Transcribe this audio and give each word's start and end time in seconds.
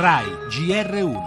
RAI 0.00 0.26
GR1 0.48 1.22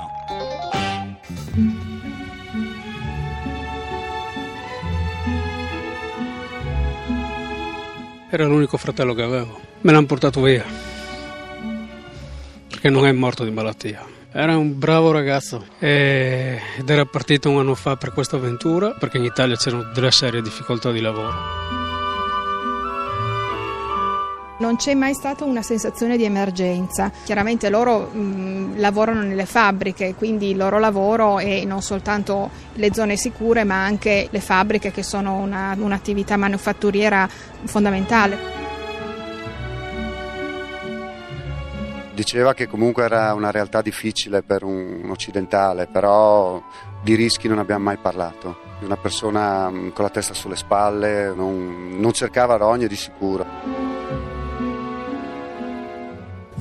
Era 8.30 8.46
l'unico 8.46 8.78
fratello 8.78 9.14
che 9.14 9.24
avevo. 9.24 9.60
Me 9.82 9.92
l'hanno 9.92 10.06
portato 10.06 10.42
via. 10.42 10.64
Perché 12.70 12.90
non 12.90 13.06
è 13.06 13.12
morto 13.12 13.44
di 13.44 13.52
malattia. 13.52 14.06
Era 14.32 14.56
un 14.56 14.80
bravo 14.80 15.12
ragazzo 15.12 15.66
ed 15.78 16.88
era 16.90 17.04
partito 17.04 17.50
un 17.50 17.60
anno 17.60 17.76
fa 17.76 17.98
per 17.98 18.14
questa 18.14 18.38
avventura 18.38 18.92
perché 18.92 19.18
in 19.18 19.26
Italia 19.26 19.58
c'erano 19.58 19.92
delle 19.94 20.12
serie 20.12 20.42
difficoltà 20.42 20.92
di 20.92 21.02
lavoro. 21.02 21.81
Non 24.62 24.76
c'è 24.76 24.94
mai 24.94 25.16
stata 25.16 25.44
una 25.44 25.64
sensazione 25.64 26.18
di 26.18 26.24
emergenza. 26.24 27.12
Chiaramente 27.24 27.68
loro 27.72 28.02
mh, 28.02 28.78
lavorano 28.78 29.24
nelle 29.24 29.48
fabbriche, 29.48 30.14
quindi 30.14 30.52
il 30.52 30.58
loro 30.58 30.78
lavoro 30.78 31.40
è 31.40 31.66
non 31.66 31.82
soltanto 31.82 32.52
le 32.74 32.94
zone 32.94 33.18
sicure, 33.18 33.64
ma 33.64 33.84
anche 33.84 34.28
le 34.30 34.40
fabbriche 34.40 34.92
che 34.92 35.02
sono 35.02 35.38
una, 35.38 35.76
un'attività 35.76 36.38
manufatturiera 36.38 37.28
fondamentale. 37.64 38.38
Diceva 42.14 42.54
che 42.54 42.68
comunque 42.68 43.04
era 43.04 43.34
una 43.34 43.50
realtà 43.50 43.82
difficile 43.82 44.44
per 44.44 44.64
un 44.64 45.08
occidentale, 45.10 45.88
però 45.88 46.62
di 47.02 47.16
rischi 47.16 47.48
non 47.48 47.58
abbiamo 47.58 47.86
mai 47.86 47.98
parlato. 47.98 48.60
Una 48.82 48.98
persona 48.98 49.72
con 49.92 50.06
la 50.06 50.12
testa 50.12 50.36
sulle 50.36 50.56
spalle, 50.56 51.34
non, 51.36 51.96
non 51.98 52.12
cercava 52.14 52.58
rogne 52.58 52.88
di 52.88 52.96
sicuro. 52.96 53.91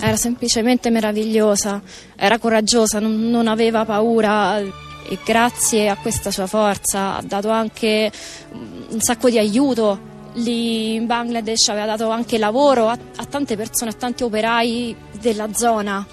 Era 0.03 0.17
semplicemente 0.17 0.91
meravigliosa, 0.91 1.83
era 2.17 2.39
coraggiosa, 2.39 3.01
non, 3.01 3.29
non 3.31 3.49
aveva 3.49 3.85
paura 3.85 4.59
e 4.59 5.19
grazie 5.25 5.89
a 5.89 5.97
questa 5.97 6.31
sua 6.31 6.47
forza 6.47 7.17
ha 7.17 7.23
dato 7.23 7.51
anche 7.51 8.11
un 8.53 9.01
sacco 9.01 9.29
di 9.29 9.39
aiuto. 9.39 10.09
Lì 10.35 10.95
in 10.95 11.07
Bangladesh 11.07 11.69
aveva 11.69 11.87
dato 11.87 12.09
anche 12.11 12.39
lavoro 12.39 12.87
a, 12.87 12.93
a 13.17 13.25
tante 13.25 13.57
persone, 13.57 13.91
a 13.91 13.95
tanti 13.95 14.23
operai 14.23 14.97
della 15.21 15.53
zona. 15.53 16.07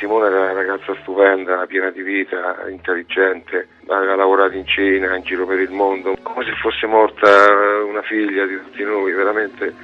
Simone 0.00 0.28
era 0.28 0.40
una 0.40 0.52
ragazza 0.52 0.96
stupenda, 1.02 1.66
piena 1.66 1.90
di 1.90 2.00
vita, 2.00 2.56
intelligente, 2.70 3.68
aveva 3.86 4.16
lavorato 4.16 4.56
in 4.56 4.66
Cina, 4.66 5.14
in 5.14 5.22
giro 5.22 5.44
per 5.44 5.60
il 5.60 5.70
mondo, 5.70 6.16
come 6.22 6.42
se 6.46 6.52
fosse 6.62 6.86
morta 6.86 7.28
una 7.86 8.00
figlia 8.00 8.46
di 8.46 8.56
tutti 8.56 8.82
noi, 8.82 9.12
veramente 9.12 9.74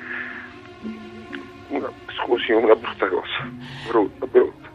una, 1.71 1.91
scusi, 2.17 2.53
assim, 2.53 2.63
una 2.65 2.75
brutta 2.75 3.09
cosa. 3.09 3.51
Brutta. 3.89 4.66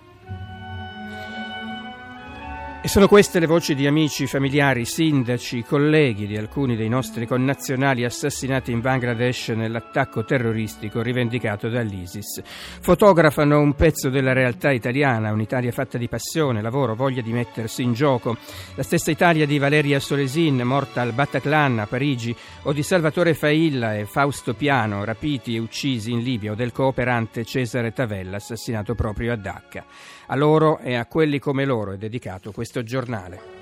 Sono 2.91 3.07
queste 3.07 3.39
le 3.39 3.45
voci 3.45 3.73
di 3.73 3.87
amici, 3.87 4.27
familiari, 4.27 4.83
sindaci, 4.83 5.63
colleghi 5.63 6.27
di 6.27 6.35
alcuni 6.35 6.75
dei 6.75 6.89
nostri 6.89 7.25
connazionali 7.25 8.03
assassinati 8.03 8.73
in 8.73 8.81
Bangladesh 8.81 9.47
nell'attacco 9.55 10.25
terroristico 10.25 11.01
rivendicato 11.01 11.69
dall'ISIS. 11.69 12.41
Fotografano 12.81 13.61
un 13.61 13.75
pezzo 13.75 14.09
della 14.09 14.33
realtà 14.33 14.71
italiana, 14.71 15.31
un'Italia 15.31 15.71
fatta 15.71 15.97
di 15.97 16.09
passione, 16.09 16.61
lavoro, 16.61 16.93
voglia 16.93 17.21
di 17.21 17.31
mettersi 17.31 17.81
in 17.81 17.93
gioco. 17.93 18.35
La 18.75 18.83
stessa 18.83 19.09
Italia 19.09 19.45
di 19.45 19.57
Valeria 19.57 20.01
Solesin, 20.01 20.57
morta 20.57 20.99
al 20.99 21.13
Bataclan 21.13 21.79
a 21.79 21.87
Parigi, 21.87 22.35
o 22.63 22.73
di 22.73 22.83
Salvatore 22.83 23.33
Failla 23.33 23.95
e 23.95 24.03
Fausto 24.03 24.53
Piano, 24.53 25.05
rapiti 25.05 25.55
e 25.55 25.59
uccisi 25.59 26.11
in 26.11 26.19
Libia, 26.19 26.51
o 26.51 26.55
del 26.55 26.73
cooperante 26.73 27.45
Cesare 27.45 27.93
Tavella, 27.93 28.35
assassinato 28.35 28.95
proprio 28.95 29.31
a 29.31 29.37
Dacca. 29.37 29.85
A 30.27 30.35
loro 30.35 30.79
e 30.79 30.95
a 30.95 31.05
quelli 31.07 31.39
come 31.39 31.65
loro 31.65 31.91
è 31.91 31.97
dedicato 31.97 32.51
questo 32.51 32.80
giornale. 32.83 33.60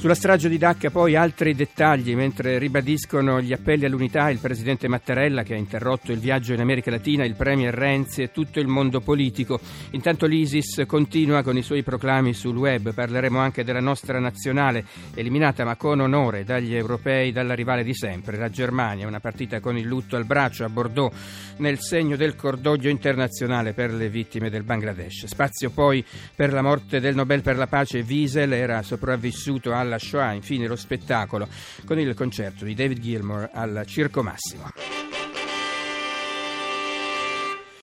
Sulla 0.00 0.14
strage 0.14 0.48
di 0.48 0.56
Dacca 0.56 0.88
poi 0.88 1.14
altri 1.14 1.54
dettagli, 1.54 2.14
mentre 2.14 2.56
ribadiscono 2.56 3.38
gli 3.42 3.52
appelli 3.52 3.84
all'unità 3.84 4.30
il 4.30 4.38
presidente 4.38 4.88
Mattarella 4.88 5.42
che 5.42 5.52
ha 5.52 5.58
interrotto 5.58 6.10
il 6.10 6.18
viaggio 6.18 6.54
in 6.54 6.60
America 6.60 6.90
Latina, 6.90 7.26
il 7.26 7.34
premier 7.34 7.74
Renzi 7.74 8.22
e 8.22 8.32
tutto 8.32 8.60
il 8.60 8.66
mondo 8.66 9.00
politico. 9.00 9.60
Intanto 9.90 10.24
l'ISIS 10.24 10.84
continua 10.86 11.42
con 11.42 11.58
i 11.58 11.62
suoi 11.62 11.82
proclami 11.82 12.32
sul 12.32 12.56
web, 12.56 12.94
parleremo 12.94 13.38
anche 13.38 13.62
della 13.62 13.80
nostra 13.80 14.18
nazionale, 14.18 14.86
eliminata 15.12 15.66
ma 15.66 15.76
con 15.76 16.00
onore 16.00 16.44
dagli 16.44 16.74
europei 16.74 17.30
dalla 17.30 17.52
rivale 17.52 17.84
di 17.84 17.94
sempre, 17.94 18.38
la 18.38 18.48
Germania, 18.48 19.06
una 19.06 19.20
partita 19.20 19.60
con 19.60 19.76
il 19.76 19.84
lutto 19.84 20.16
al 20.16 20.24
braccio 20.24 20.64
a 20.64 20.70
Bordeaux 20.70 21.14
nel 21.58 21.78
segno 21.78 22.16
del 22.16 22.36
cordoglio 22.36 22.88
internazionale 22.88 23.74
per 23.74 23.92
le 23.92 24.08
vittime 24.08 24.48
del 24.48 24.62
Bangladesh. 24.62 25.26
Spazio 25.26 25.68
poi 25.68 26.02
per 26.34 26.54
la 26.54 26.62
morte 26.62 27.00
del 27.00 27.14
Nobel 27.14 27.42
per 27.42 27.58
la 27.58 27.66
pace 27.66 28.02
Wiesel, 28.08 28.54
era 28.54 28.80
sopravvissuto 28.80 29.74
alla 29.74 29.89
alla 29.90 29.98
Shoah, 29.98 30.32
infine 30.32 30.66
lo 30.66 30.76
spettacolo 30.76 31.48
con 31.84 31.98
il 31.98 32.14
concerto 32.14 32.64
di 32.64 32.74
David 32.74 33.00
Gilmour 33.00 33.50
al 33.52 33.82
Circo 33.86 34.22
Massimo. 34.22 35.09